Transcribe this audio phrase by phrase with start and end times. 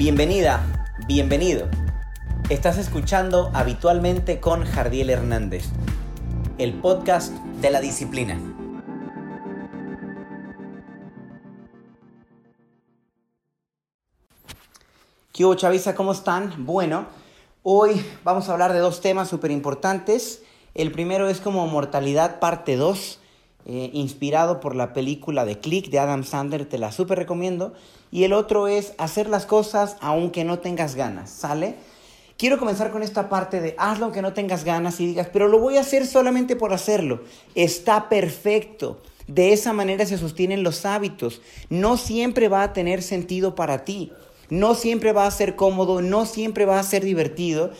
[0.00, 1.68] Bienvenida, bienvenido.
[2.48, 5.66] Estás escuchando habitualmente con Jardiel Hernández,
[6.56, 8.40] el podcast de la disciplina.
[15.34, 15.94] ¿Qué hubo, Chavisa?
[15.94, 16.64] ¿Cómo están?
[16.64, 17.04] Bueno,
[17.62, 20.42] hoy vamos a hablar de dos temas súper importantes.
[20.72, 23.19] El primero es como Mortalidad parte 2,
[23.72, 27.72] eh, inspirado por la película de Click de Adam Sandler, te la súper recomiendo.
[28.10, 31.76] Y el otro es hacer las cosas aunque no tengas ganas, ¿sale?
[32.36, 35.60] Quiero comenzar con esta parte de hazlo aunque no tengas ganas y digas, pero lo
[35.60, 37.22] voy a hacer solamente por hacerlo.
[37.54, 39.00] Está perfecto.
[39.28, 41.40] De esa manera se sostienen los hábitos.
[41.68, 44.10] No siempre va a tener sentido para ti.
[44.48, 47.70] No siempre va a ser cómodo, no siempre va a ser divertido.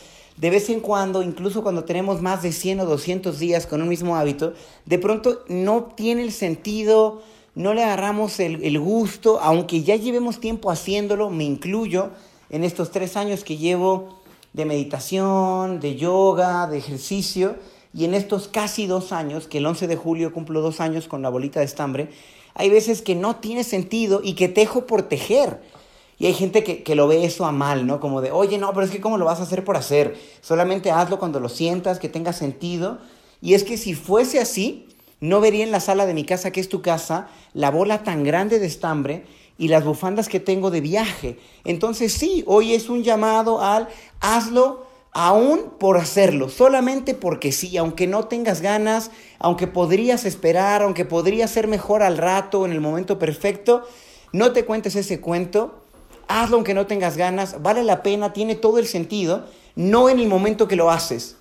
[0.41, 3.87] De vez en cuando, incluso cuando tenemos más de 100 o 200 días con un
[3.87, 4.53] mismo hábito,
[4.87, 7.21] de pronto no tiene el sentido,
[7.53, 12.09] no le agarramos el, gusto, aunque ya llevemos tiempo haciéndolo, me incluyo
[12.49, 14.19] en estos tres años que llevo
[14.53, 17.57] de meditación, de yoga, de ejercicio,
[17.93, 21.21] y en estos casi dos años, que el 11 de julio cumplo dos años con
[21.21, 22.09] la bolita de estambre,
[22.55, 25.61] hay veces que no tiene sentido y que tejo por tejer.
[26.21, 27.99] Y hay gente que, que, lo ve eso a mal, ¿no?
[27.99, 30.15] Como de, oye, no, pero es que ¿cómo lo vas a hacer por hacer?
[30.41, 32.99] Solamente hazlo cuando lo sientas, que tenga sentido.
[33.41, 34.87] Y es que si fuese así,
[35.19, 38.23] no vería en la sala de mi casa, que es tu casa, la bola tan
[38.23, 39.25] grande de estambre
[39.57, 41.39] y las bufandas que tengo de viaje.
[41.63, 43.87] Entonces sí, hoy es un llamado al
[44.19, 51.03] hazlo aún por hacerlo, solamente porque sí, aunque no tengas ganas, aunque podrías esperar, aunque
[51.03, 53.87] podría ser mejor al rato, en el momento perfecto,
[54.33, 55.80] no te cuentes ese cuento,
[56.39, 60.27] hazlo aunque no tengas ganas, vale la pena, tiene todo el sentido, no en el
[60.27, 61.35] momento que lo haces.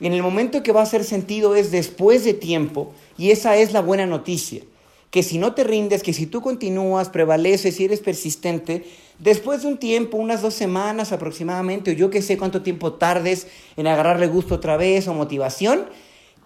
[0.00, 3.72] En el momento que va a hacer sentido es después de tiempo, y esa es
[3.72, 4.62] la buena noticia,
[5.10, 8.84] que si no te rindes, que si tú continúas, prevaleces y eres persistente,
[9.18, 13.46] después de un tiempo, unas dos semanas aproximadamente, o yo que sé cuánto tiempo tardes
[13.76, 15.86] en agarrarle gusto otra vez o motivación,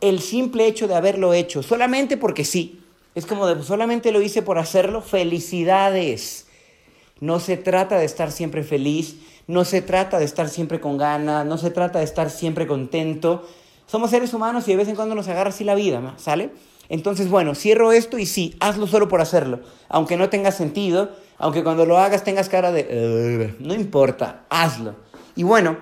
[0.01, 2.81] el simple hecho de haberlo hecho, solamente porque sí,
[3.15, 6.47] es como de solamente lo hice por hacerlo, felicidades.
[7.21, 9.17] No se trata de estar siempre feliz,
[9.47, 13.47] no se trata de estar siempre con ganas, no se trata de estar siempre contento,
[13.87, 16.51] somos seres humanos y de vez en cuando nos agarra así la vida, ¿sale?
[16.89, 19.61] Entonces, bueno, cierro esto y sí, hazlo solo por hacerlo.
[19.89, 23.55] Aunque no tenga sentido, aunque cuando lo hagas tengas cara de...
[23.59, 24.95] no importa, hazlo.
[25.37, 25.77] Y bueno,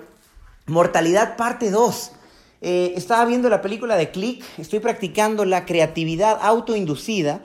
[0.69, 2.13] Mortalidad parte 2.
[2.61, 7.41] Eh, estaba viendo la película de Click, estoy practicando la creatividad autoinducida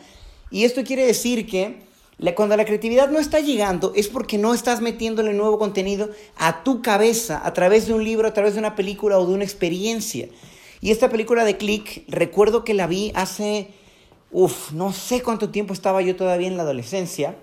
[0.50, 1.84] y esto quiere decir que
[2.36, 6.82] cuando la creatividad no está llegando es porque no estás metiéndole nuevo contenido a tu
[6.82, 10.30] cabeza a través de un libro, a través de una película o de una experiencia.
[10.82, 13.70] Y esta película de Click, recuerdo que la vi hace,
[14.32, 17.38] uff, no sé cuánto tiempo estaba yo todavía en la adolescencia.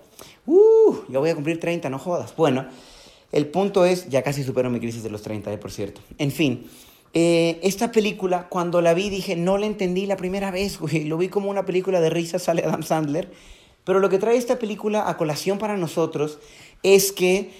[0.46, 2.34] Uh, ya voy a cumplir 30, no jodas.
[2.36, 2.66] Bueno,
[3.32, 6.00] el punto es, ya casi supero mi crisis de los 30, eh, por cierto.
[6.18, 6.66] En fin,
[7.14, 11.04] eh, esta película, cuando la vi, dije, no la entendí la primera vez, güey.
[11.04, 13.30] Lo vi como una película de risa, sale Adam Sandler.
[13.90, 16.38] Pero lo que trae esta película a colación para nosotros
[16.84, 17.50] es que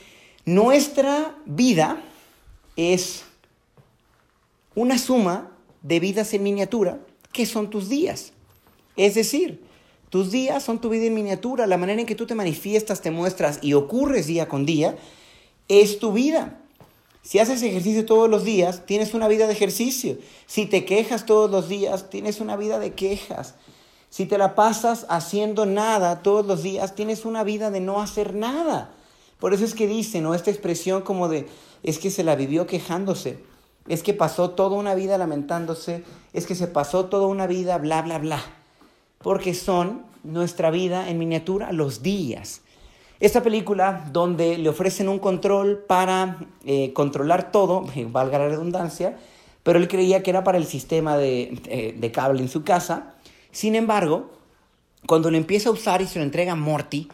[0.45, 2.05] nuestra vida
[2.77, 3.25] es
[4.77, 5.51] una suma
[5.83, 7.01] de vidas en miniatura,
[7.33, 8.33] que son tus días.
[8.97, 9.61] Es decir,
[10.09, 13.11] tus días son tu vida en miniatura, la manera en que tú te manifiestas, te
[13.11, 14.97] muestras y ocurres día con día,
[15.67, 16.61] es tu vida.
[17.23, 20.17] Si haces ejercicio todos los días, tienes una vida de ejercicio.
[20.47, 23.57] Si te quejas todos los días, tienes una vida de quejas.
[24.11, 28.35] Si te la pasas haciendo nada todos los días, tienes una vida de no hacer
[28.35, 28.91] nada.
[29.39, 30.35] Por eso es que dicen, ¿no?
[30.35, 31.49] Esta expresión como de,
[31.83, 33.43] es que se la vivió quejándose
[33.89, 38.03] es que pasó toda una vida lamentándose, es que se pasó toda una vida bla,
[38.03, 38.41] bla, bla.
[39.19, 42.63] Porque son nuestra vida en miniatura los días.
[43.19, 49.19] Esta película donde le ofrecen un control para eh, controlar todo, valga la redundancia,
[49.63, 53.15] pero él creía que era para el sistema de, eh, de cable en su casa.
[53.53, 54.31] Sin embargo,
[55.07, 57.09] cuando lo empieza a usar y se lo entrega a Morty,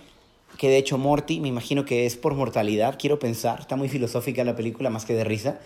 [0.59, 4.45] que de hecho Morty me imagino que es por mortalidad, quiero pensar, está muy filosófica
[4.45, 5.61] la película más que de risa,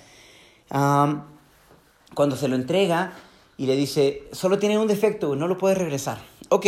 [0.70, 3.14] cuando se lo entrega
[3.56, 6.18] y le dice, solo tiene un defecto, no lo puedes regresar.
[6.48, 6.66] Ok,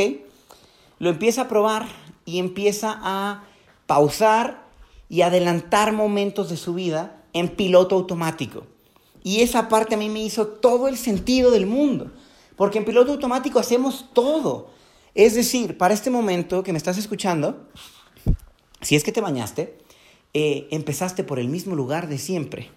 [0.98, 1.86] lo empieza a probar
[2.24, 3.44] y empieza a
[3.86, 4.62] pausar
[5.08, 8.64] y adelantar momentos de su vida en piloto automático.
[9.24, 12.10] Y esa parte a mí me hizo todo el sentido del mundo,
[12.62, 14.70] porque en piloto automático hacemos todo.
[15.16, 17.66] Es decir, para este momento que me estás escuchando,
[18.80, 19.76] si es que te bañaste,
[20.32, 22.70] eh, empezaste por el mismo lugar de siempre.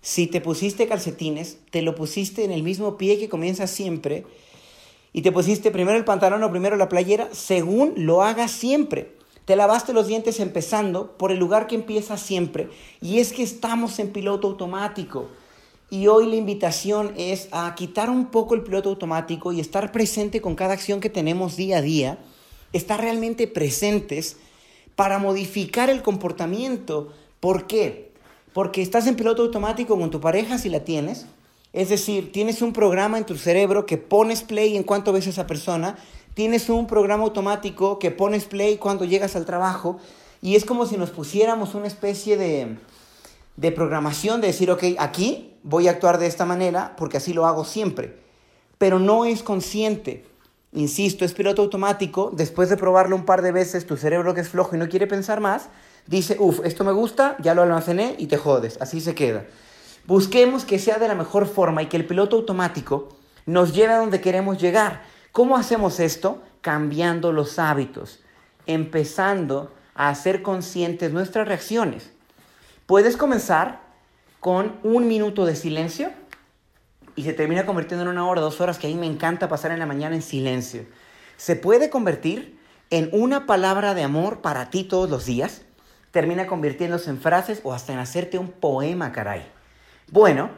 [0.00, 4.26] Si te pusiste calcetines, te lo pusiste en el mismo pie que comienza siempre.
[5.12, 9.16] Y te pusiste primero el pantalón o primero la playera, según lo hagas siempre.
[9.44, 12.68] Te lavaste los dientes empezando por el lugar que empieza siempre
[13.00, 15.30] y es que estamos en piloto automático.
[15.94, 20.40] Y hoy la invitación es a quitar un poco el piloto automático y estar presente
[20.40, 22.18] con cada acción que tenemos día a día,
[22.72, 24.38] estar realmente presentes
[24.96, 27.12] para modificar el comportamiento.
[27.38, 28.10] ¿Por qué?
[28.52, 31.26] Porque estás en piloto automático con tu pareja si la tienes.
[31.72, 35.30] Es decir, tienes un programa en tu cerebro que pones play en cuanto ves a
[35.30, 35.96] esa persona
[36.34, 40.00] tienes un programa automático que pones play cuando llegas al trabajo
[40.42, 42.78] y es como si nos pusiéramos una especie de,
[43.56, 47.46] de programación de decir, ok, aquí voy a actuar de esta manera porque así lo
[47.46, 48.16] hago siempre,
[48.78, 50.24] pero no es consciente.
[50.72, 54.48] Insisto, es piloto automático, después de probarlo un par de veces, tu cerebro que es
[54.48, 55.68] flojo y no quiere pensar más,
[56.06, 59.46] dice, uff, esto me gusta, ya lo almacené y te jodes, así se queda.
[60.06, 63.08] Busquemos que sea de la mejor forma y que el piloto automático
[63.46, 65.02] nos lleve a donde queremos llegar.
[65.32, 66.42] ¿Cómo hacemos esto?
[66.60, 68.20] Cambiando los hábitos,
[68.66, 72.10] empezando a hacer conscientes nuestras reacciones.
[72.86, 73.83] Puedes comenzar
[74.44, 76.10] con un minuto de silencio
[77.16, 79.70] y se termina convirtiendo en una hora, dos horas, que a mí me encanta pasar
[79.70, 80.84] en la mañana en silencio.
[81.38, 82.60] Se puede convertir
[82.90, 85.62] en una palabra de amor para ti todos los días,
[86.10, 89.46] termina convirtiéndose en frases o hasta en hacerte un poema, caray.
[90.10, 90.50] Bueno,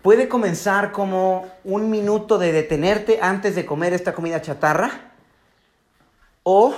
[0.00, 5.14] Puede comenzar como un minuto de detenerte antes de comer esta comida chatarra
[6.42, 6.74] o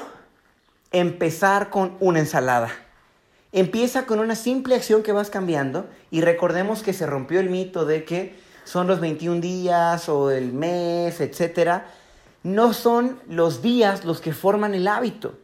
[0.93, 2.86] empezar con una ensalada.
[3.57, 7.87] Empieza con una simple acción que vas cambiando y recordemos que se rompió el mito
[7.87, 11.83] de que son los 21 días o el mes, etc.
[12.43, 15.39] No son los días los que forman el hábito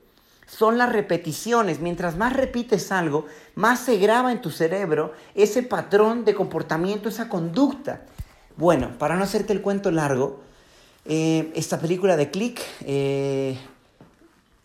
[0.47, 1.81] son las repeticiones.
[1.81, 3.25] Mientras más repites algo,
[3.55, 8.03] más se graba en tu cerebro ese patrón de comportamiento, esa conducta.
[8.59, 10.43] Bueno, para no hacerte el cuento largo,
[11.07, 13.57] eh, esta película de Click eh,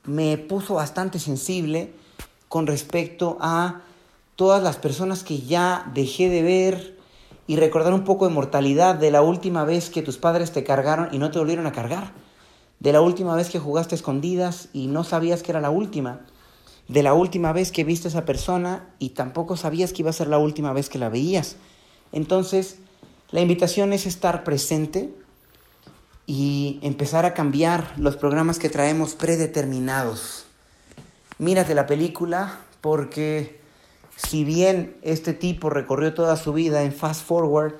[0.03, 1.93] me puso bastante sensible
[2.49, 3.81] con respecto a
[4.35, 6.97] todas las personas que ya dejé de ver
[7.47, 11.09] y recordar un poco de mortalidad de la última vez que tus padres te cargaron
[11.11, 12.11] y no te volvieron a cargar
[12.79, 16.21] de la última vez que jugaste escondidas y no sabías que era la última,
[16.87, 20.13] de la última vez que viste a esa persona y tampoco sabías que iba a
[20.13, 21.55] ser la última vez que la veías.
[22.11, 22.77] Entonces,
[23.31, 25.13] la invitación es estar presente
[26.25, 30.46] y empezar a cambiar los programas que traemos predeterminados.
[31.39, 33.59] Mírate la película porque
[34.15, 37.75] si bien este tipo recorrió toda su vida en fast forward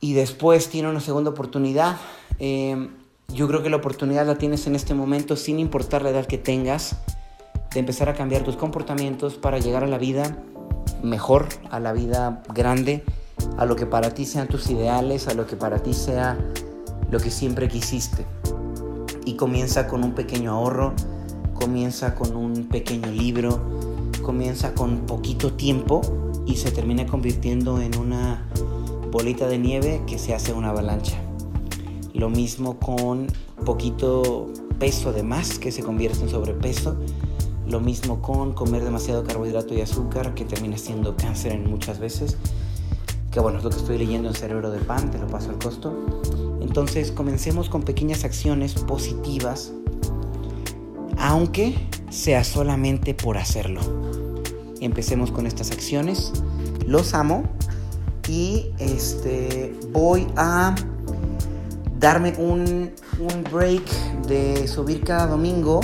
[0.00, 1.96] y después tiene una segunda oportunidad,
[2.40, 2.88] eh,
[3.28, 6.38] yo creo que la oportunidad la tienes en este momento sin importar la edad que
[6.38, 6.96] tengas,
[7.72, 10.38] de empezar a cambiar tus comportamientos para llegar a la vida
[11.04, 13.04] mejor, a la vida grande,
[13.56, 16.36] a lo que para ti sean tus ideales, a lo que para ti sea
[17.10, 18.26] lo que siempre quisiste.
[19.24, 20.94] Y comienza con un pequeño ahorro,
[21.62, 23.60] comienza con un pequeño libro,
[24.20, 26.00] comienza con poquito tiempo
[26.44, 28.48] y se termina convirtiendo en una
[29.12, 31.16] bolita de nieve que se hace una avalancha.
[32.14, 33.28] Lo mismo con
[33.64, 34.50] poquito
[34.80, 36.96] peso de más que se convierte en sobrepeso.
[37.68, 42.38] Lo mismo con comer demasiado carbohidrato y azúcar que termina siendo cáncer en muchas veces.
[43.30, 45.58] Que bueno, es lo que estoy leyendo en Cerebro de Pan, te lo paso al
[45.58, 45.96] costo.
[46.60, 49.72] Entonces comencemos con pequeñas acciones positivas,
[51.22, 51.76] aunque
[52.10, 53.80] sea solamente por hacerlo.
[54.80, 56.32] Empecemos con estas acciones.
[56.86, 57.44] Los amo
[58.28, 60.74] y este voy a
[61.98, 62.90] darme un,
[63.52, 63.84] break
[64.26, 65.80] de subir cada domingo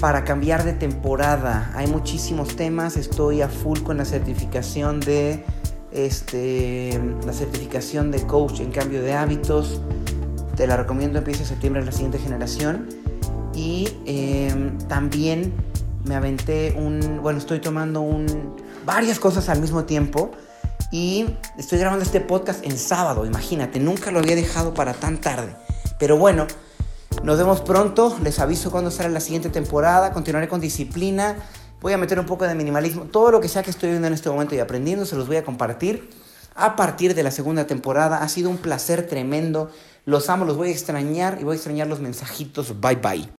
[0.00, 1.72] para cambiar de temporada.
[1.76, 5.44] Hay muchísimos temas, estoy a full con la certificación de
[5.92, 9.80] este, la certificación de coach en cambio de hábitos.
[10.56, 12.99] Te la recomiendo, empieza septiembre en la siguiente generación.
[13.60, 15.52] Y em, también
[16.06, 20.30] me aventé un, bueno, estoy tomando un, varias cosas al mismo tiempo
[20.90, 21.26] y
[21.58, 25.54] estoy grabando este podcast en sábado, imagínate, nunca lo había dejado para tan tarde.
[25.98, 26.46] Pero bueno,
[27.22, 31.36] nos vemos pronto, les aviso cuando sale la siguiente temporada, continuaré con disciplina,
[31.82, 34.14] voy a meter un poco de minimalismo, todo lo que sea que estoy viendo en
[34.14, 36.08] este momento y aprendiendo se los voy a compartir
[36.54, 38.22] a partir de la segunda temporada.
[38.22, 39.70] Ha sido un placer tremendo,
[40.06, 42.80] los amo, los voy a extrañar y voy a extrañar los mensajitos.
[42.80, 43.28] Bye bye.